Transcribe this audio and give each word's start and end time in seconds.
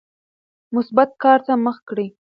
مثبت 0.75 1.09
کار 1.23 1.39
ته 1.45 1.53
مخه 1.65 1.81
کړئ. 1.89 2.07